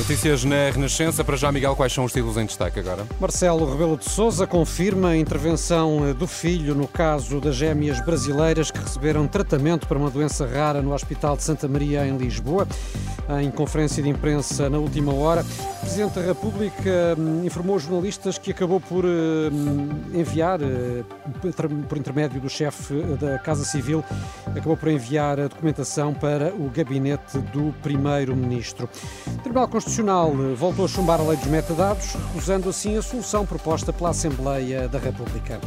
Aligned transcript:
Notícias 0.00 0.44
na 0.44 0.70
Renascença. 0.70 1.22
Para 1.22 1.36
já, 1.36 1.52
Miguel, 1.52 1.76
quais 1.76 1.92
são 1.92 2.06
os 2.06 2.12
títulos 2.12 2.38
em 2.38 2.46
destaque 2.46 2.80
agora? 2.80 3.06
Marcelo 3.20 3.70
Rebelo 3.70 3.98
de 3.98 4.08
Souza 4.08 4.46
confirma 4.46 5.10
a 5.10 5.16
intervenção 5.16 6.14
do 6.14 6.26
filho 6.26 6.74
no 6.74 6.88
caso 6.88 7.38
das 7.38 7.54
gêmeas 7.54 8.02
brasileiras 8.02 8.70
que 8.70 8.78
receberam 8.78 9.28
tratamento 9.28 9.86
para 9.86 9.98
uma 9.98 10.10
doença 10.10 10.46
rara 10.46 10.80
no 10.80 10.94
Hospital 10.94 11.36
de 11.36 11.42
Santa 11.42 11.68
Maria, 11.68 12.06
em 12.06 12.16
Lisboa. 12.16 12.66
Em 13.42 13.50
conferência 13.50 14.02
de 14.02 14.08
imprensa 14.08 14.68
na 14.68 14.78
última 14.78 15.14
hora, 15.14 15.42
o 15.42 15.80
Presidente 15.80 16.14
da 16.14 16.22
República 16.22 17.14
hum, 17.16 17.44
informou 17.44 17.76
os 17.76 17.84
jornalistas 17.84 18.38
que 18.38 18.50
acabou 18.50 18.80
por 18.80 19.04
hum, 19.04 19.88
enviar, 20.12 20.60
eh, 20.60 21.04
por 21.88 21.96
intermédio 21.96 22.40
do 22.40 22.48
chefe 22.48 22.94
da 23.20 23.38
Casa 23.38 23.64
Civil, 23.64 24.02
acabou 24.46 24.76
por 24.76 24.88
enviar 24.88 25.38
a 25.38 25.46
documentação 25.46 26.12
para 26.12 26.52
o 26.54 26.68
gabinete 26.70 27.38
do 27.52 27.72
Primeiro-Ministro. 27.82 28.88
Tribunal 29.44 29.68
Constitucional 29.68 29.89
voltou 30.54 30.84
a 30.84 30.88
chumbar 30.88 31.20
a 31.20 31.24
lei 31.24 31.36
dos 31.36 31.46
metadados, 31.48 32.14
recusando 32.14 32.68
assim 32.68 32.96
a 32.96 33.02
solução 33.02 33.44
proposta 33.44 33.92
pela 33.92 34.10
Assembleia 34.10 34.88
da 34.88 34.98
República. 34.98 35.60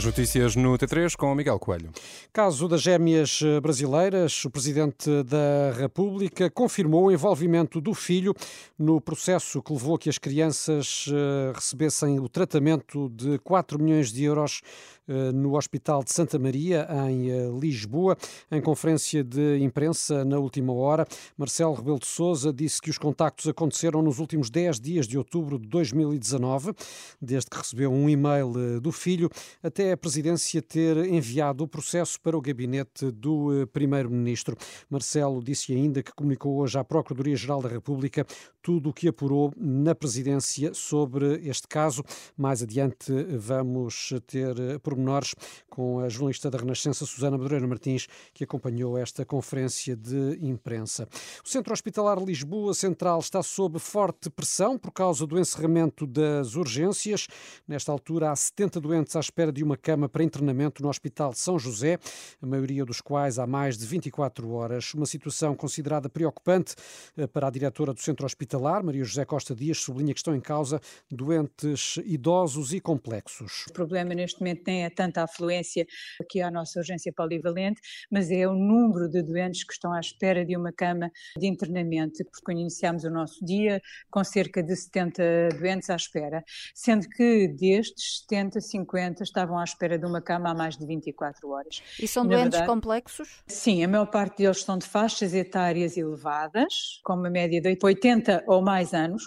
As 0.00 0.06
notícias 0.06 0.56
no 0.56 0.78
T3 0.78 1.14
com 1.14 1.34
Miguel 1.34 1.58
Coelho. 1.58 1.90
Caso 2.32 2.66
das 2.66 2.80
gêmeas 2.80 3.40
brasileiras, 3.62 4.42
o 4.46 4.50
Presidente 4.50 5.22
da 5.24 5.78
República 5.78 6.48
confirmou 6.48 7.04
o 7.04 7.12
envolvimento 7.12 7.82
do 7.82 7.92
filho 7.92 8.34
no 8.78 8.98
processo 8.98 9.62
que 9.62 9.74
levou 9.74 9.96
a 9.96 9.98
que 9.98 10.08
as 10.08 10.16
crianças 10.16 11.04
eh, 11.12 11.52
recebessem 11.54 12.18
o 12.18 12.30
tratamento 12.30 13.10
de 13.10 13.38
4 13.40 13.78
milhões 13.78 14.10
de 14.10 14.24
euros 14.24 14.62
eh, 15.06 15.32
no 15.32 15.54
Hospital 15.54 16.02
de 16.02 16.12
Santa 16.12 16.38
Maria, 16.38 16.88
em 17.10 17.30
eh, 17.30 17.50
Lisboa. 17.60 18.16
Em 18.50 18.62
conferência 18.62 19.22
de 19.22 19.58
imprensa 19.58 20.24
na 20.24 20.38
última 20.38 20.72
hora, 20.72 21.06
Marcelo 21.36 21.74
Rebelo 21.74 21.98
de 21.98 22.06
Sousa 22.06 22.50
disse 22.50 22.80
que 22.80 22.88
os 22.88 22.96
contactos 22.96 23.48
aconteceram 23.48 24.00
nos 24.00 24.18
últimos 24.18 24.48
10 24.48 24.80
dias 24.80 25.06
de 25.06 25.18
outubro 25.18 25.58
de 25.58 25.68
2019, 25.68 26.72
desde 27.20 27.50
que 27.50 27.58
recebeu 27.58 27.92
um 27.92 28.08
e-mail 28.08 28.80
do 28.80 28.92
filho, 28.92 29.28
até 29.62 29.89
a 29.92 29.96
presidência 29.96 30.62
ter 30.62 30.96
enviado 30.96 31.64
o 31.64 31.68
processo 31.68 32.20
para 32.20 32.36
o 32.36 32.40
gabinete 32.40 33.10
do 33.10 33.66
primeiro-ministro. 33.72 34.56
Marcelo 34.88 35.42
disse 35.42 35.72
ainda 35.72 36.02
que 36.02 36.12
comunicou 36.12 36.58
hoje 36.58 36.78
à 36.78 36.84
Procuradoria-Geral 36.84 37.62
da 37.62 37.68
República 37.68 38.26
tudo 38.62 38.90
o 38.90 38.92
que 38.92 39.08
apurou 39.08 39.52
na 39.56 39.94
presidência 39.94 40.74
sobre 40.74 41.40
este 41.48 41.66
caso. 41.66 42.02
Mais 42.36 42.62
adiante 42.62 43.12
vamos 43.36 44.12
ter 44.26 44.54
pormenores 44.80 45.34
com 45.68 46.00
a 46.00 46.08
jornalista 46.08 46.50
da 46.50 46.58
Renascença, 46.58 47.06
Susana 47.06 47.38
Madureira 47.38 47.66
Martins, 47.66 48.06
que 48.34 48.44
acompanhou 48.44 48.98
esta 48.98 49.24
conferência 49.24 49.96
de 49.96 50.38
imprensa. 50.42 51.08
O 51.44 51.48
Centro 51.48 51.72
Hospitalar 51.72 52.18
Lisboa 52.22 52.74
Central 52.74 53.18
está 53.20 53.42
sob 53.42 53.78
forte 53.78 54.28
pressão 54.28 54.78
por 54.78 54.92
causa 54.92 55.26
do 55.26 55.38
encerramento 55.38 56.06
das 56.06 56.54
urgências. 56.54 57.26
Nesta 57.66 57.90
altura, 57.90 58.30
há 58.30 58.36
70 58.36 58.80
doentes 58.80 59.16
à 59.16 59.20
espera 59.20 59.50
de 59.52 59.62
uma 59.62 59.76
cama 59.80 60.08
para 60.08 60.22
internamento 60.22 60.82
no 60.82 60.88
Hospital 60.88 61.32
São 61.32 61.58
José, 61.58 61.98
a 62.40 62.46
maioria 62.46 62.84
dos 62.84 63.00
quais 63.00 63.38
há 63.38 63.46
mais 63.46 63.76
de 63.76 63.86
24 63.86 64.50
horas. 64.52 64.94
Uma 64.94 65.06
situação 65.06 65.54
considerada 65.54 66.08
preocupante 66.08 66.74
eh, 67.16 67.26
para 67.26 67.48
a 67.48 67.50
diretora 67.50 67.92
do 67.92 68.00
Centro 68.00 68.26
Hospitalar, 68.26 68.84
Maria 68.84 69.04
José 69.04 69.24
Costa 69.24 69.54
Dias, 69.54 69.78
sublinha 69.78 70.12
que 70.12 70.20
estão 70.20 70.34
em 70.34 70.40
causa 70.40 70.80
doentes 71.10 71.98
idosos 72.04 72.72
e 72.72 72.80
complexos. 72.80 73.66
O 73.70 73.72
problema 73.72 74.14
neste 74.14 74.40
momento 74.40 74.62
nem 74.66 74.84
é 74.84 74.90
tanta 74.90 75.22
afluência 75.22 75.86
aqui 76.20 76.40
à 76.40 76.50
nossa 76.50 76.78
urgência 76.78 77.12
polivalente, 77.12 77.80
mas 78.10 78.30
é 78.30 78.46
o 78.46 78.54
número 78.54 79.08
de 79.08 79.22
doentes 79.22 79.64
que 79.64 79.72
estão 79.72 79.92
à 79.92 80.00
espera 80.00 80.44
de 80.44 80.56
uma 80.56 80.72
cama 80.72 81.10
de 81.36 81.46
internamento, 81.46 82.24
porque 82.30 82.52
iniciamos 82.52 83.04
o 83.04 83.10
nosso 83.10 83.44
dia 83.44 83.80
com 84.10 84.22
cerca 84.22 84.62
de 84.62 84.76
70 84.76 85.48
doentes 85.58 85.90
à 85.90 85.96
espera, 85.96 86.44
sendo 86.74 87.08
que 87.08 87.48
destes 87.48 88.20
70, 88.22 88.60
50 88.60 89.22
estavam 89.22 89.58
à 89.60 89.64
espera 89.64 89.98
de 89.98 90.06
uma 90.06 90.20
cama 90.20 90.50
há 90.50 90.54
mais 90.54 90.76
de 90.76 90.86
24 90.86 91.48
horas. 91.50 91.82
E 91.98 92.08
são 92.08 92.24
Na 92.24 92.30
doentes 92.30 92.58
verdade, 92.58 92.66
complexos? 92.66 93.42
Sim, 93.46 93.84
a 93.84 93.88
maior 93.88 94.06
parte 94.06 94.38
deles 94.38 94.62
são 94.62 94.78
de 94.78 94.86
faixas 94.86 95.34
etárias 95.34 95.96
elevadas, 95.96 97.00
com 97.04 97.14
uma 97.14 97.30
média 97.30 97.60
de 97.60 97.78
80 97.82 98.44
ou 98.46 98.62
mais 98.62 98.92
anos, 98.92 99.24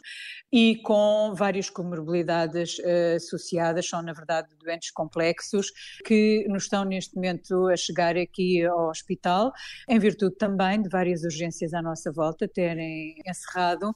e 0.52 0.78
com 0.84 1.34
várias 1.36 1.70
comorbilidades 1.70 2.78
uh, 2.80 3.16
associadas, 3.16 3.88
são 3.88 4.02
na 4.02 4.14
verdade 4.14 4.50
doentes 4.58 4.92
complexos 4.92 5.72
que 6.06 6.46
nos 6.48 6.64
estão 6.64 6.86
neste 6.86 7.16
momento 7.16 7.68
a 7.68 7.76
chegar 7.76 8.18
aqui 8.18 8.64
ao 8.66 8.90
hospital, 8.90 9.52
em 9.90 10.00
virtude 10.00 10.36
também 10.36 10.82
de 10.82 10.90
várias 10.90 11.24
urgências 11.24 11.74
à 11.74 11.82
nossa 11.82 12.12
volta 12.12 12.48
terem 12.48 13.16
encerrado 13.28 13.94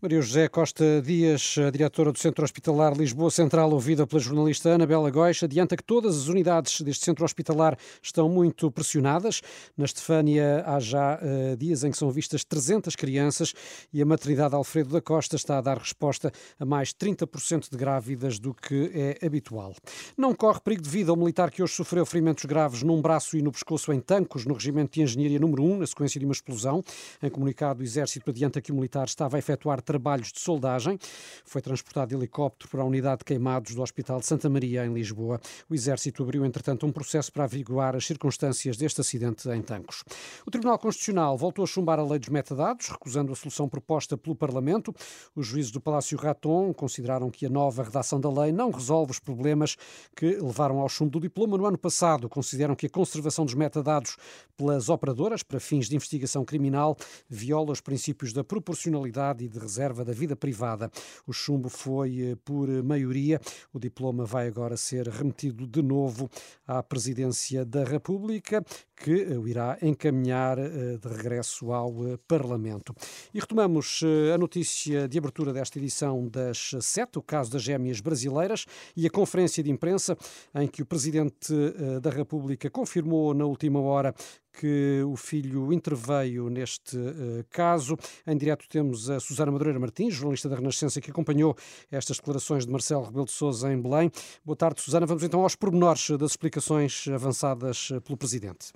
Maria 0.00 0.20
José 0.20 0.48
Costa 0.48 1.00
Dias, 1.00 1.56
diretora 1.72 2.10
do 2.10 2.18
Centro 2.18 2.42
Hospitalar 2.42 2.96
Lisboa 2.96 3.30
Central, 3.30 3.70
ouvida 3.70 4.06
pela 4.06 4.20
jornalista 4.20 4.70
Ana 4.70 4.86
Bela 4.86 5.10
Góis, 5.10 5.42
adianta 5.42 5.76
que 5.76 5.84
todas 5.84 6.16
as 6.16 6.28
unidades 6.28 6.80
deste 6.80 7.04
centro 7.04 7.24
hospitalar 7.24 7.76
estão 8.02 8.28
muito 8.28 8.70
pressionadas. 8.70 9.40
Na 9.76 9.84
Estefânia 9.84 10.64
há 10.66 10.80
já 10.80 11.20
uh, 11.20 11.56
dias 11.56 11.84
em 11.84 11.90
que 11.90 11.96
são 11.98 12.10
vistas 12.10 12.44
300 12.44 12.96
crianças 12.96 13.54
e 13.92 14.02
a 14.02 14.06
maternidade 14.06 14.54
Alfredo 14.54 14.90
da 14.90 15.00
Costa 15.00 15.36
está 15.36 15.58
a 15.58 15.60
dar 15.60 15.78
resposta 15.78 16.32
a 16.58 16.64
mais 16.64 16.92
30% 16.92 17.70
de 17.70 17.76
grávidas 17.76 18.38
do 18.38 18.52
que 18.52 18.90
é 18.94 19.24
habitual. 19.24 19.74
Não 20.16 20.34
corre 20.34 20.60
perigo 20.60 20.82
de 20.82 20.90
vida 20.90 21.12
o 21.12 21.16
militar 21.16 21.50
que 21.50 21.62
hoje 21.62 21.74
sofreu 21.74 22.04
ferimentos 22.04 22.44
graves 22.44 22.82
num 22.82 23.00
braço 23.00 23.36
e 23.36 23.42
no 23.42 23.52
pescoço 23.52 23.92
em 23.92 24.00
Tancos, 24.00 24.46
no 24.46 24.54
Regimento 24.54 24.94
de 24.94 25.02
Engenharia 25.02 25.38
número 25.38 25.62
1, 25.62 25.78
na 25.78 25.86
sequência 25.86 26.18
de 26.18 26.26
uma 26.26 26.32
explosão. 26.32 26.82
Em 27.22 27.30
comunicado, 27.30 27.80
o 27.80 27.84
Exército 27.84 28.30
adianta 28.30 28.60
que 28.60 28.72
o 28.72 28.74
militar 28.74 29.06
estava 29.06 29.38
efetuar 29.42 29.82
trabalhos 29.82 30.32
de 30.32 30.40
soldagem. 30.40 30.98
Foi 31.44 31.60
transportado 31.60 32.08
de 32.10 32.14
helicóptero 32.14 32.70
para 32.70 32.82
a 32.82 32.84
unidade 32.84 33.18
de 33.18 33.24
queimados 33.24 33.74
do 33.74 33.82
Hospital 33.82 34.20
de 34.20 34.26
Santa 34.26 34.48
Maria, 34.48 34.86
em 34.86 34.92
Lisboa. 34.92 35.40
O 35.68 35.74
Exército 35.74 36.22
abriu, 36.22 36.44
entretanto, 36.44 36.86
um 36.86 36.92
processo 36.92 37.32
para 37.32 37.44
averiguar 37.44 37.96
as 37.96 38.06
circunstâncias 38.06 38.76
deste 38.76 39.00
acidente 39.00 39.48
em 39.48 39.60
Tancos. 39.60 40.04
O 40.46 40.50
Tribunal 40.50 40.78
Constitucional 40.78 41.36
voltou 41.36 41.64
a 41.64 41.66
chumbar 41.66 41.98
a 41.98 42.04
lei 42.04 42.18
dos 42.18 42.28
metadados, 42.28 42.88
recusando 42.88 43.32
a 43.32 43.36
solução 43.36 43.68
proposta 43.68 44.16
pelo 44.16 44.36
Parlamento. 44.36 44.94
Os 45.34 45.46
juízes 45.46 45.70
do 45.70 45.80
Palácio 45.80 46.16
Raton 46.16 46.72
consideraram 46.72 47.30
que 47.30 47.46
a 47.46 47.50
nova 47.50 47.82
redação 47.82 48.20
da 48.20 48.30
lei 48.30 48.52
não 48.52 48.70
resolve 48.70 49.12
os 49.12 49.18
problemas 49.18 49.76
que 50.16 50.36
levaram 50.36 50.80
ao 50.80 50.88
chumbo 50.88 51.10
do 51.10 51.20
diploma 51.20 51.56
no 51.56 51.66
ano 51.66 51.78
passado. 51.78 52.28
Consideram 52.28 52.74
que 52.74 52.86
a 52.86 52.90
conservação 52.90 53.44
dos 53.44 53.54
metadados 53.54 54.16
pelas 54.56 54.88
operadoras 54.88 55.42
para 55.42 55.58
fins 55.58 55.88
de 55.88 55.96
investigação 55.96 56.44
criminal 56.44 56.96
viola 57.28 57.72
os 57.72 57.80
princípios 57.80 58.32
da 58.32 58.44
proporcionalidade 58.44 59.31
e 59.40 59.48
de 59.48 59.58
reserva 59.58 60.04
da 60.04 60.12
vida 60.12 60.36
privada. 60.36 60.90
O 61.26 61.32
chumbo 61.32 61.68
foi 61.68 62.32
eh, 62.32 62.36
por 62.44 62.68
maioria. 62.82 63.40
O 63.72 63.78
diploma 63.78 64.24
vai 64.24 64.48
agora 64.48 64.76
ser 64.76 65.08
remetido 65.08 65.66
de 65.66 65.80
novo 65.80 66.28
à 66.66 66.82
Presidência 66.82 67.64
da 67.64 67.84
República, 67.84 68.64
que 69.02 69.24
o 69.36 69.48
irá 69.48 69.76
encaminhar 69.82 70.58
eh, 70.58 70.96
de 70.96 71.08
regresso 71.08 71.72
ao 71.72 72.06
eh, 72.06 72.18
Parlamento. 72.28 72.94
E 73.34 73.40
retomamos 73.40 74.00
a 74.32 74.38
notícia 74.38 75.08
de 75.08 75.18
abertura 75.18 75.52
desta 75.52 75.78
edição 75.78 76.28
das 76.28 76.70
sete, 76.80 77.18
o 77.18 77.22
caso 77.22 77.50
das 77.50 77.62
gêmeas 77.62 78.00
brasileiras 78.00 78.64
e 78.96 79.04
a 79.06 79.10
conferência 79.10 79.62
de 79.62 79.70
imprensa 79.70 80.16
em 80.54 80.68
que 80.68 80.82
o 80.82 80.86
Presidente 80.86 81.52
da 82.00 82.10
República 82.10 82.70
confirmou 82.70 83.34
na 83.34 83.44
última 83.44 83.80
hora 83.80 84.14
que 84.52 85.02
o 85.02 85.16
filho 85.16 85.72
interveio 85.72 86.48
neste 86.50 86.96
uh, 86.96 87.44
caso. 87.50 87.96
Em 88.26 88.36
direto 88.36 88.68
temos 88.68 89.08
a 89.08 89.18
Susana 89.18 89.50
Madureira 89.50 89.80
Martins, 89.80 90.14
jornalista 90.14 90.48
da 90.48 90.56
Renascença, 90.56 91.00
que 91.00 91.10
acompanhou 91.10 91.56
estas 91.90 92.18
declarações 92.18 92.66
de 92.66 92.72
Marcelo 92.72 93.04
Rebelo 93.04 93.24
de 93.24 93.32
Sousa 93.32 93.72
em 93.72 93.80
Belém. 93.80 94.10
Boa 94.44 94.56
tarde, 94.56 94.80
Susana. 94.82 95.06
Vamos 95.06 95.22
então 95.22 95.42
aos 95.42 95.56
pormenores 95.56 96.10
das 96.10 96.32
explicações 96.32 97.08
avançadas 97.08 97.88
eh, 97.92 98.00
pelo 98.00 98.18
Presidente. 98.18 98.72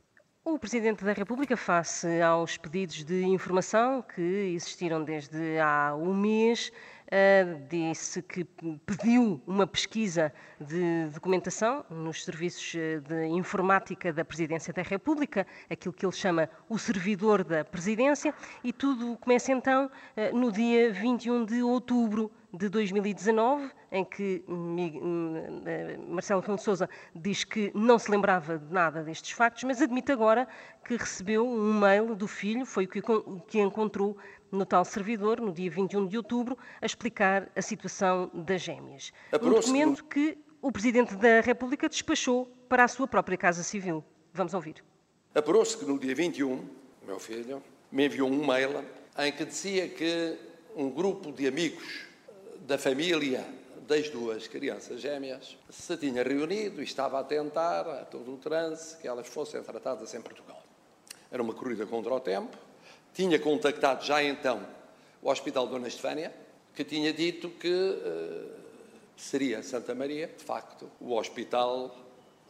O 0.48 0.60
Presidente 0.60 1.04
da 1.04 1.12
República, 1.12 1.56
face 1.56 2.22
aos 2.22 2.56
pedidos 2.56 3.02
de 3.02 3.24
informação 3.24 4.00
que 4.00 4.22
existiram 4.54 5.02
desde 5.02 5.58
há 5.58 5.92
um 5.96 6.14
mês, 6.14 6.70
Uh, 7.06 7.64
disse 7.68 8.20
que 8.20 8.42
pediu 8.84 9.40
uma 9.46 9.64
pesquisa 9.64 10.32
de 10.60 11.06
documentação 11.14 11.84
nos 11.88 12.24
serviços 12.24 12.74
eh, 12.74 12.98
de 12.98 13.26
informática 13.26 14.12
da 14.12 14.24
Presidência 14.24 14.72
da 14.72 14.82
República, 14.82 15.46
aquilo 15.70 15.94
que 15.94 16.04
ele 16.04 16.12
chama 16.12 16.50
o 16.68 16.76
servidor 16.76 17.44
da 17.44 17.64
Presidência, 17.64 18.34
e 18.64 18.72
tudo 18.72 19.16
começa 19.18 19.52
então 19.52 19.86
uh, 19.86 20.36
no 20.36 20.50
dia 20.50 20.92
21 20.92 21.44
de 21.44 21.62
outubro 21.62 22.28
de 22.56 22.68
2019, 22.68 23.70
em 23.92 24.04
que 24.04 24.42
eh, 25.66 25.98
Marcelo 26.08 26.40
Rebelo 26.40 26.56
de 26.56 26.64
Sousa 26.64 26.88
diz 27.14 27.44
que 27.44 27.70
não 27.74 27.98
se 27.98 28.10
lembrava 28.10 28.58
de 28.58 28.72
nada 28.72 29.02
destes 29.02 29.32
factos, 29.32 29.64
mas 29.64 29.82
admite 29.82 30.10
agora 30.10 30.48
que 30.84 30.96
recebeu 30.96 31.46
um 31.46 31.74
mail 31.78 32.14
do 32.14 32.26
filho, 32.26 32.64
foi 32.64 32.84
o 32.86 33.40
que 33.40 33.60
encontrou 33.60 34.16
no 34.50 34.64
tal 34.64 34.84
servidor, 34.84 35.40
no 35.40 35.52
dia 35.52 35.70
21 35.70 36.06
de 36.06 36.16
outubro, 36.16 36.56
a 36.80 36.86
explicar 36.86 37.50
a 37.54 37.60
situação 37.60 38.30
das 38.32 38.62
gêmeas. 38.62 39.12
Um 39.34 39.50
documento 39.50 40.04
que 40.04 40.38
o 40.62 40.72
Presidente 40.72 41.14
da 41.16 41.40
República 41.40 41.88
despachou 41.88 42.46
para 42.68 42.84
a 42.84 42.88
sua 42.88 43.06
própria 43.06 43.36
Casa 43.36 43.62
Civil. 43.62 44.02
Vamos 44.32 44.54
ouvir. 44.54 44.82
Apurou-se 45.34 45.76
que 45.76 45.84
no 45.84 45.98
dia 45.98 46.14
21, 46.14 46.64
meu 47.06 47.18
filho 47.18 47.62
me 47.92 48.06
enviou 48.06 48.28
um 48.30 48.46
mail 48.46 48.84
em 49.18 49.32
que 49.32 49.44
dizia 49.44 49.88
que 49.88 50.38
um 50.74 50.90
grupo 50.90 51.32
de 51.32 51.46
amigos 51.46 52.06
da 52.66 52.76
família 52.76 53.46
das 53.86 54.08
duas 54.08 54.48
crianças 54.48 55.00
gêmeas 55.00 55.56
se 55.70 55.96
tinha 55.96 56.24
reunido 56.24 56.80
e 56.80 56.84
estava 56.84 57.20
a 57.20 57.24
tentar, 57.24 57.88
a 57.88 58.04
todo 58.04 58.34
o 58.34 58.36
transe, 58.36 58.96
que 58.96 59.06
elas 59.06 59.28
fossem 59.28 59.62
tratadas 59.62 60.12
em 60.14 60.20
Portugal. 60.20 60.60
Era 61.30 61.40
uma 61.40 61.54
corrida 61.54 61.86
contra 61.86 62.12
o 62.12 62.18
tempo. 62.18 62.56
Tinha 63.14 63.38
contactado 63.38 64.04
já 64.04 64.22
então 64.22 64.66
o 65.22 65.30
Hospital 65.30 65.68
Dona 65.68 65.86
Estefânia, 65.86 66.34
que 66.74 66.82
tinha 66.82 67.12
dito 67.12 67.48
que 67.50 67.70
uh, 67.70 68.50
seria 69.16 69.62
Santa 69.62 69.94
Maria, 69.94 70.26
de 70.26 70.42
facto, 70.44 70.90
o 71.00 71.14
hospital 71.14 71.96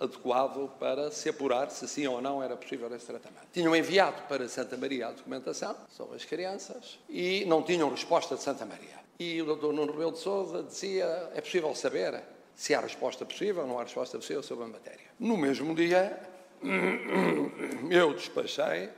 adequado 0.00 0.70
para 0.78 1.10
se 1.10 1.28
apurar 1.28 1.70
se 1.70 1.86
sim 1.86 2.06
ou 2.06 2.22
não 2.22 2.42
era 2.42 2.56
possível 2.56 2.92
esse 2.94 3.06
tratamento. 3.06 3.46
Tinham 3.52 3.76
enviado 3.76 4.22
para 4.22 4.48
Santa 4.48 4.76
Maria 4.78 5.08
a 5.08 5.12
documentação 5.12 5.76
sobre 5.90 6.16
as 6.16 6.24
crianças 6.24 6.98
e 7.08 7.44
não 7.46 7.62
tinham 7.62 7.90
resposta 7.90 8.34
de 8.34 8.42
Santa 8.42 8.64
Maria. 8.64 9.05
E 9.18 9.40
o 9.40 9.56
Dr. 9.56 9.72
Nuno 9.72 9.92
Rebelo 9.92 10.12
de 10.12 10.18
Sousa 10.18 10.62
dizia, 10.62 11.30
é 11.34 11.40
possível 11.40 11.74
saber 11.74 12.22
se 12.54 12.74
há 12.74 12.80
resposta 12.80 13.24
possível 13.24 13.62
ou 13.62 13.68
não 13.68 13.78
há 13.78 13.82
resposta 13.82 14.18
possível 14.18 14.42
sobre 14.42 14.64
a 14.64 14.68
matéria. 14.68 15.06
No 15.18 15.36
mesmo 15.36 15.74
dia, 15.74 16.20
eu 17.90 18.12
despachei 18.12 18.90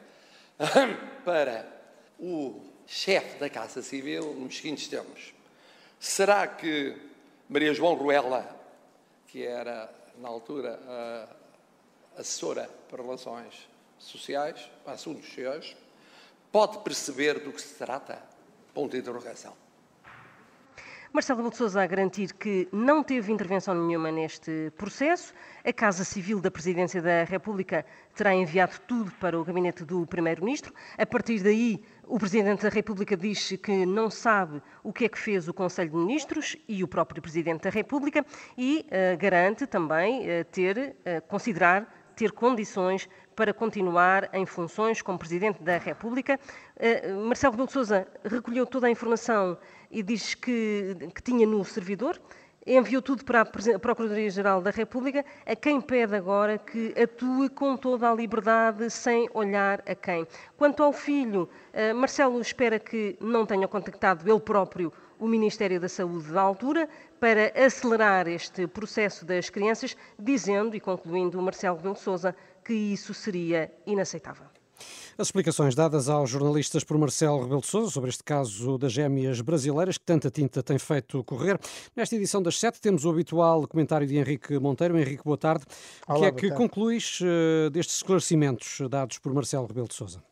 para 1.24 1.66
o 2.18 2.60
chefe 2.86 3.38
da 3.38 3.48
Casa 3.48 3.80
Civil 3.80 4.34
nos 4.34 4.56
seguintes 4.56 4.88
termos. 4.88 5.32
Será 6.00 6.48
que 6.48 6.96
Maria 7.48 7.72
João 7.72 7.94
Ruela, 7.94 8.56
que 9.28 9.44
era 9.44 9.92
na 10.18 10.28
altura, 10.28 10.80
assessora 12.16 12.68
para 12.88 13.02
relações 13.02 13.68
sociais, 13.98 14.68
assuntos 14.84 15.26
sociais, 15.26 15.76
pode 16.50 16.78
perceber 16.78 17.38
do 17.38 17.52
que 17.52 17.60
se 17.60 17.74
trata? 17.74 18.20
Ponto 18.74 18.92
de 18.92 18.98
interrogação. 18.98 19.67
Marcelo 21.10 21.48
de 21.48 21.56
Sousa 21.56 21.82
a 21.82 21.86
garantir 21.86 22.34
que 22.34 22.68
não 22.70 23.02
teve 23.02 23.32
intervenção 23.32 23.74
nenhuma 23.74 24.12
neste 24.12 24.70
processo. 24.76 25.32
A 25.64 25.72
Casa 25.72 26.04
Civil 26.04 26.38
da 26.38 26.50
Presidência 26.50 27.00
da 27.00 27.24
República 27.24 27.84
terá 28.14 28.34
enviado 28.34 28.78
tudo 28.86 29.10
para 29.12 29.40
o 29.40 29.42
gabinete 29.42 29.84
do 29.84 30.06
Primeiro-Ministro. 30.06 30.72
A 30.98 31.06
partir 31.06 31.42
daí, 31.42 31.82
o 32.06 32.18
Presidente 32.18 32.62
da 32.62 32.68
República 32.68 33.16
diz 33.16 33.52
que 33.62 33.86
não 33.86 34.10
sabe 34.10 34.62
o 34.82 34.92
que 34.92 35.06
é 35.06 35.08
que 35.08 35.18
fez 35.18 35.48
o 35.48 35.54
Conselho 35.54 35.90
de 35.90 35.96
Ministros 35.96 36.56
e 36.68 36.84
o 36.84 36.88
próprio 36.88 37.22
Presidente 37.22 37.62
da 37.62 37.70
República 37.70 38.24
e 38.56 38.84
uh, 38.86 39.18
garante 39.18 39.66
também 39.66 40.20
uh, 40.20 40.44
ter, 40.52 40.94
uh, 41.00 41.26
considerar 41.26 41.97
ter 42.18 42.32
condições 42.32 43.08
para 43.36 43.54
continuar 43.54 44.28
em 44.32 44.44
funções 44.44 45.00
como 45.00 45.16
Presidente 45.16 45.62
da 45.62 45.78
República. 45.78 46.38
Marcelo 47.24 47.52
Rebelo 47.52 47.68
de 47.68 47.72
Sousa 47.72 48.08
recolheu 48.24 48.66
toda 48.66 48.88
a 48.88 48.90
informação 48.90 49.56
e 49.88 50.02
diz 50.02 50.34
que, 50.34 50.96
que 51.14 51.22
tinha 51.22 51.46
no 51.46 51.64
servidor, 51.64 52.20
enviou 52.66 53.00
tudo 53.00 53.24
para 53.24 53.42
a 53.42 53.44
Procuradoria-Geral 53.44 54.60
da 54.60 54.70
República, 54.70 55.24
a 55.46 55.54
quem 55.54 55.80
pede 55.80 56.16
agora 56.16 56.58
que 56.58 56.92
atue 57.00 57.48
com 57.48 57.76
toda 57.76 58.10
a 58.10 58.14
liberdade, 58.14 58.90
sem 58.90 59.28
olhar 59.32 59.80
a 59.86 59.94
quem. 59.94 60.26
Quanto 60.56 60.82
ao 60.82 60.92
filho, 60.92 61.48
eh, 61.72 61.92
Marcelo 61.92 62.40
espera 62.40 62.78
que 62.78 63.16
não 63.20 63.46
tenha 63.46 63.68
contactado 63.68 64.28
ele 64.28 64.40
próprio 64.40 64.92
o 65.18 65.26
Ministério 65.26 65.80
da 65.80 65.88
Saúde 65.88 66.30
da 66.32 66.40
altura 66.40 66.88
para 67.20 67.52
acelerar 67.54 68.28
este 68.28 68.66
processo 68.66 69.24
das 69.24 69.50
crianças, 69.50 69.96
dizendo 70.18 70.76
e 70.76 70.80
concluindo 70.80 71.40
Marcelo 71.42 71.76
Rebelo 71.76 71.94
de 71.94 72.00
Sousa 72.00 72.34
que 72.64 72.72
isso 72.72 73.12
seria 73.14 73.72
inaceitável. 73.86 74.46
As 75.16 75.26
explicações 75.26 75.74
dadas 75.74 76.08
aos 76.08 76.30
jornalistas 76.30 76.84
por 76.84 76.96
Marcelo 76.96 77.42
Rebelo 77.42 77.60
de 77.60 77.66
Sousa 77.66 77.90
sobre 77.90 78.10
este 78.10 78.22
caso 78.22 78.78
das 78.78 78.92
gêmeas 78.92 79.40
brasileiras 79.40 79.98
que 79.98 80.04
tanta 80.04 80.30
tinta 80.30 80.62
tem 80.62 80.78
feito 80.78 81.24
correr. 81.24 81.58
Nesta 81.96 82.14
edição 82.14 82.40
das 82.40 82.58
sete 82.58 82.80
temos 82.80 83.04
o 83.04 83.10
habitual 83.10 83.66
comentário 83.66 84.06
de 84.06 84.16
Henrique 84.16 84.56
Monteiro. 84.60 84.96
Henrique, 84.96 85.24
boa 85.24 85.36
tarde. 85.36 85.64
O 86.06 86.20
que 86.20 86.24
é 86.24 86.30
que 86.30 86.50
concluís 86.52 87.20
uh, 87.20 87.68
destes 87.70 87.96
esclarecimentos 87.96 88.78
dados 88.88 89.18
por 89.18 89.34
Marcelo 89.34 89.66
Rebelo 89.66 89.88
de 89.88 89.94
Sousa? 89.94 90.22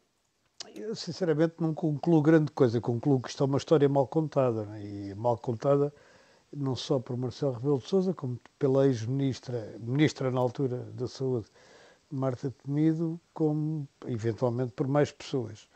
Eu, 0.73 0.95
sinceramente, 0.95 1.55
não 1.59 1.75
concluo 1.75 2.23
grande 2.23 2.53
coisa. 2.53 2.81
Concluo 2.81 3.21
que 3.21 3.31
isto 3.31 3.43
é 3.43 3.47
uma 3.47 3.59
história 3.59 3.89
mal 3.89 4.07
contada. 4.07 4.67
Né? 4.67 4.85
E 4.85 5.15
mal 5.17 5.37
contada 5.39 5.93
não 6.57 6.75
só 6.75 6.99
por 6.99 7.17
Marcelo 7.17 7.53
Rebelo 7.53 7.79
de 7.79 7.89
Sousa, 7.89 8.15
como 8.15 8.41
pela 8.59 8.87
ex-ministra, 8.87 9.75
ministra 9.79 10.31
na 10.31 10.41
altura 10.41 10.79
da 10.95 11.07
Saúde, 11.07 11.47
Marta 12.11 12.53
Temido, 12.65 13.21
como 13.35 13.87
eventualmente 14.07 14.73
por 14.73 14.89
mais 14.89 15.13
pessoas. 15.13 15.69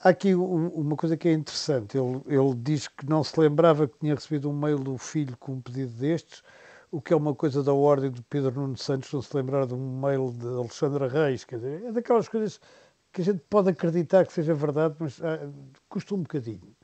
Há 0.00 0.10
aqui 0.10 0.34
uma 0.34 0.96
coisa 0.96 1.16
que 1.16 1.28
é 1.28 1.32
interessante. 1.32 1.96
Ele, 1.96 2.20
ele 2.26 2.54
diz 2.56 2.88
que 2.88 3.06
não 3.08 3.24
se 3.24 3.38
lembrava 3.38 3.88
que 3.88 3.98
tinha 3.98 4.14
recebido 4.14 4.50
um 4.50 4.52
mail 4.52 4.78
do 4.78 4.98
filho 4.98 5.36
com 5.38 5.52
um 5.52 5.60
pedido 5.60 5.92
destes, 5.92 6.42
o 6.90 7.00
que 7.00 7.12
é 7.12 7.16
uma 7.16 7.34
coisa 7.34 7.62
da 7.62 7.72
ordem 7.72 8.10
do 8.10 8.22
Pedro 8.24 8.60
Nuno 8.60 8.76
Santos 8.76 9.12
não 9.12 9.22
se 9.22 9.34
lembrar 9.34 9.66
de 9.66 9.74
um 9.74 10.00
mail 10.00 10.30
de 10.32 10.46
Alexandra 10.46 11.08
Reis. 11.08 11.44
Quer 11.44 11.56
dizer, 11.56 11.84
é 11.84 11.92
daquelas 11.92 12.28
coisas 12.28 12.60
que 13.12 13.22
a 13.22 13.24
gente 13.24 13.40
pode 13.48 13.70
acreditar 13.70 14.26
que 14.26 14.32
seja 14.32 14.54
verdade, 14.54 14.96
mas 14.98 15.20
ah, 15.22 15.48
custa 15.88 16.14
um 16.14 16.22
bocadinho. 16.22 16.76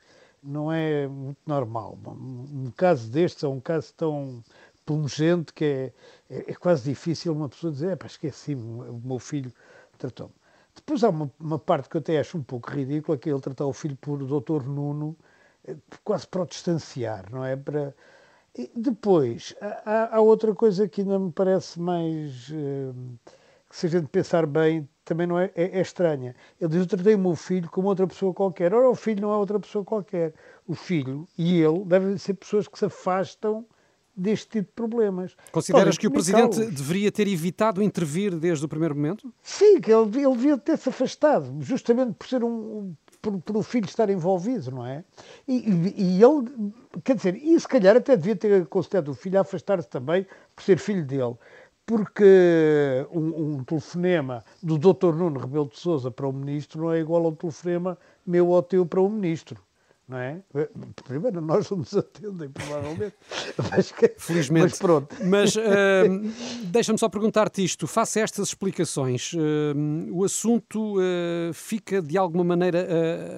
Não 0.43 0.71
é 0.71 1.07
muito 1.07 1.39
normal. 1.45 1.97
Um, 2.07 2.71
caso 2.75 3.09
destes 3.09 3.43
é 3.43 3.47
um 3.47 3.59
caso 3.59 3.93
tão 3.95 4.43
pungente 4.85 5.53
que 5.53 5.63
é, 5.63 5.93
é, 6.29 6.51
é, 6.51 6.55
quase 6.55 6.89
difícil 6.89 7.33
uma 7.33 7.47
pessoa 7.47 7.71
dizer, 7.71 7.97
esqueci-me, 8.05 8.89
o 8.89 9.01
meu 9.03 9.19
filho 9.19 9.53
tratou-me. 9.97 10.33
Depois 10.75 11.03
há 11.03 11.09
uma, 11.09 11.31
uma, 11.39 11.59
parte 11.59 11.89
que 11.89 11.97
eu 11.97 11.99
até 12.01 12.19
acho 12.19 12.37
um 12.37 12.43
pouco 12.43 12.71
ridícula, 12.71 13.17
que 13.17 13.29
é 13.29 13.33
ele 13.33 13.41
tratar 13.41 13.65
o 13.65 13.73
filho 13.73 13.95
por 13.97 14.17
Dr. 14.17 14.63
Nuno, 14.67 15.15
eh, 15.65 15.75
quase 16.03 16.27
para 16.27 16.43
o 16.43 16.45
distanciar, 16.45 17.29
não 17.31 17.43
é? 17.45 17.55
Para... 17.55 17.93
E 18.55 18.69
depois, 18.75 19.55
há, 19.61 20.15
há, 20.17 20.21
outra 20.21 20.53
coisa 20.53 20.87
que 20.87 21.01
ainda 21.01 21.19
me 21.19 21.31
parece 21.31 21.79
mais, 21.79 22.49
uh, 22.49 22.93
se 23.69 23.85
a 23.85 23.89
gente 23.89 24.07
pensar 24.07 24.45
bem, 24.45 24.87
também 25.11 25.27
não 25.27 25.37
é, 25.37 25.51
é, 25.55 25.79
é, 25.79 25.81
estranha. 25.81 26.33
Ele 26.59 26.69
diz, 26.69 26.79
eu 26.79 26.87
tratei 26.87 27.15
o 27.15 27.19
meu 27.19 27.35
filho 27.35 27.69
como 27.69 27.89
outra 27.89 28.07
pessoa 28.07 28.33
qualquer. 28.33 28.73
Ora, 28.73 28.89
o 28.89 28.95
filho 28.95 29.21
não 29.21 29.33
é 29.33 29.35
outra 29.35 29.59
pessoa 29.59 29.83
qualquer. 29.83 30.33
O 30.65 30.73
filho 30.73 31.27
e 31.37 31.61
ele 31.61 31.83
devem 31.83 32.17
ser 32.17 32.35
pessoas 32.35 32.65
que 32.65 32.79
se 32.79 32.85
afastam 32.85 33.65
deste 34.15 34.47
tipo 34.47 34.67
de 34.67 34.73
problemas. 34.73 35.35
Consideras 35.51 35.97
que 35.97 36.07
o 36.07 36.11
Presidente 36.11 36.65
deveria 36.65 37.11
ter 37.11 37.27
evitado 37.27 37.83
intervir 37.83 38.35
desde 38.37 38.63
o 38.63 38.69
primeiro 38.69 38.95
momento? 38.95 39.33
Sim, 39.41 39.81
que 39.81 39.91
ele, 39.91 40.23
ele 40.23 40.35
devia 40.35 40.57
ter-se 40.57 40.87
afastado, 40.87 41.57
justamente 41.59 42.13
por 42.13 42.27
ser 42.27 42.43
um, 42.43 42.93
por, 43.21 43.41
por, 43.41 43.57
o 43.57 43.63
filho 43.63 43.85
estar 43.85 44.09
envolvido, 44.09 44.71
não 44.71 44.85
é? 44.85 45.03
E, 45.47 45.57
e, 45.57 45.93
e, 45.97 46.23
ele, 46.23 46.73
quer 47.03 47.15
dizer, 47.15 47.35
e 47.35 47.59
se 47.59 47.67
calhar 47.67 47.95
até 47.95 48.15
devia 48.15 48.35
ter 48.35 48.61
aconselhado 48.61 49.11
o 49.11 49.15
filho 49.15 49.37
a 49.37 49.41
afastar-se 49.41 49.87
também 49.87 50.25
por 50.55 50.63
ser 50.63 50.77
filho 50.77 51.05
dele. 51.05 51.35
Porque 51.85 53.05
um, 53.11 53.55
um, 53.57 53.63
telefonema 53.63 54.43
do 54.61 54.77
Dr. 54.77 55.13
Nuno 55.13 55.39
Rebelo 55.39 55.67
de 55.67 55.79
Souza 55.79 56.09
para 56.09 56.27
o 56.27 56.33
Ministro 56.33 56.81
não 56.81 56.93
é 56.93 56.99
igual 56.99 57.25
ao 57.25 57.31
telefonema 57.33 57.97
meu 58.25 58.47
ou 58.49 58.61
teu 58.63 58.85
para 58.85 59.01
o 59.01 59.09
Ministro 59.09 59.61
não 60.11 60.17
é? 60.17 60.41
Primeiro, 61.05 61.39
nós 61.39 61.69
não 61.69 61.77
nos 61.77 61.95
atendem, 61.95 62.49
provavelmente. 62.49 63.15
Mas, 63.71 63.93
Felizmente. 64.17 64.63
Mas 64.63 64.77
pronto. 64.77 65.15
Mas 65.25 65.55
uh, 65.55 65.61
deixa-me 66.67 66.99
só 66.99 67.07
perguntar-te 67.07 67.63
isto. 67.63 67.87
Face 67.87 68.19
a 68.19 68.23
estas 68.23 68.49
explicações, 68.49 69.31
uh, 69.33 69.39
o 70.11 70.25
assunto 70.25 70.97
uh, 70.97 71.53
fica 71.53 72.01
de 72.01 72.17
alguma 72.17 72.43
maneira 72.43 72.85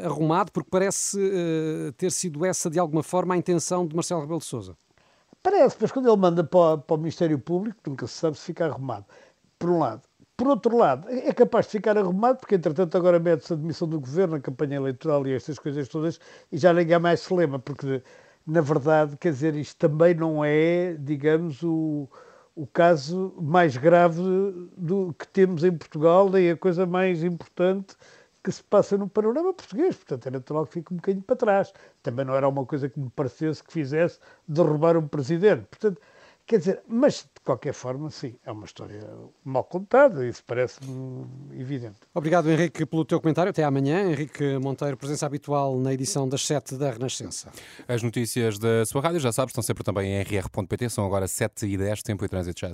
arrumado, 0.03 0.51
porque 0.51 0.69
parece 0.69 1.19
ter 1.95 2.11
sido 2.11 2.43
essa, 2.43 2.69
de 2.69 2.79
alguma 2.79 3.03
forma, 3.03 3.35
a 3.35 3.37
intenção 3.37 3.85
de 3.85 3.95
Marcelo 3.95 4.21
Rebelo 4.21 4.39
de 4.39 4.45
Sousa. 4.45 4.75
Parece, 5.43 5.75
mas 5.79 5.91
quando 5.91 6.07
ele 6.07 6.17
manda 6.17 6.43
para, 6.43 6.77
para 6.77 6.95
o 6.95 6.97
Ministério 6.97 7.37
Público, 7.37 7.77
nunca 7.85 8.07
se 8.07 8.13
sabe 8.13 8.37
se 8.37 8.45
fica 8.45 8.65
arrumado. 8.65 9.05
Por 9.59 9.69
um 9.69 9.79
lado. 9.79 10.01
Por 10.35 10.47
outro 10.47 10.75
lado, 10.77 11.07
é 11.09 11.31
capaz 11.33 11.65
de 11.67 11.73
ficar 11.73 11.97
arrumado, 11.97 12.39
porque 12.39 12.55
entretanto 12.55 12.97
agora 12.97 13.19
mete-se 13.19 13.53
a 13.53 13.55
demissão 13.55 13.87
do 13.87 13.99
governo, 13.99 14.35
a 14.35 14.39
campanha 14.39 14.77
eleitoral 14.77 15.27
e 15.27 15.33
estas 15.33 15.59
coisas 15.59 15.87
todas, 15.87 16.19
e 16.51 16.57
já 16.57 16.73
ninguém 16.73 16.97
mais 16.97 17.19
se 17.19 17.33
lembra, 17.33 17.59
porque 17.59 18.01
na 18.45 18.61
verdade, 18.61 19.15
quer 19.17 19.31
dizer, 19.31 19.55
isto 19.55 19.77
também 19.77 20.13
não 20.13 20.43
é, 20.43 20.95
digamos, 20.95 21.61
o, 21.63 22.09
o 22.55 22.67
caso 22.67 23.33
mais 23.41 23.77
grave 23.77 24.21
do 24.77 25.13
que 25.13 25.27
temos 25.27 25.63
em 25.63 25.71
Portugal, 25.71 26.29
nem 26.29 26.51
a 26.51 26.57
coisa 26.57 26.85
mais 26.85 27.23
importante 27.23 27.95
que 28.43 28.51
se 28.51 28.63
passa 28.63 28.97
no 28.97 29.07
panorama 29.07 29.53
português. 29.53 29.95
Portanto, 29.95 30.27
é 30.27 30.31
natural 30.31 30.67
que 30.67 30.73
fique 30.73 30.93
um 30.93 30.97
bocadinho 30.97 31.23
para 31.23 31.35
trás. 31.35 31.73
Também 32.01 32.25
não 32.25 32.35
era 32.35 32.47
uma 32.47 32.65
coisa 32.65 32.89
que 32.89 32.99
me 32.99 33.09
parecesse 33.09 33.63
que 33.63 33.71
fizesse 33.71 34.19
derrubar 34.47 34.97
um 34.97 35.07
presidente. 35.07 35.65
Portanto, 35.69 36.01
quer 36.45 36.59
dizer, 36.59 36.81
mas 36.87 37.19
de 37.33 37.41
qualquer 37.43 37.73
forma, 37.73 38.09
sim, 38.09 38.35
é 38.45 38.51
uma 38.51 38.65
história 38.65 39.01
mal 39.45 39.63
contada, 39.63 40.27
isso 40.27 40.43
parece-me 40.45 41.25
evidente. 41.53 41.99
Obrigado, 42.13 42.49
Henrique, 42.49 42.85
pelo 42.85 43.05
teu 43.05 43.21
comentário. 43.21 43.49
Até 43.49 43.63
amanhã. 43.63 44.11
Henrique 44.11 44.57
Monteiro, 44.59 44.97
presença 44.97 45.25
habitual 45.25 45.77
na 45.79 45.93
edição 45.93 46.27
das 46.27 46.45
7 46.45 46.75
da 46.75 46.91
Renascença. 46.91 47.49
As 47.87 48.03
notícias 48.03 48.59
da 48.59 48.85
sua 48.85 49.01
rádio, 49.01 49.21
já 49.21 49.31
sabes, 49.31 49.51
estão 49.51 49.63
sempre 49.63 49.83
também 49.83 50.11
em 50.11 50.21
rr.pt, 50.21 50.89
são 50.89 51.05
agora 51.05 51.27
7 51.27 51.65
e 51.65 51.77
10, 51.77 52.03
tempo 52.03 52.25
e 52.25 52.27
trânsito 52.27 52.59
já. 52.59 52.69